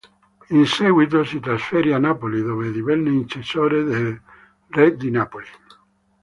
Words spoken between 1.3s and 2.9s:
trasferì a Napoli, dove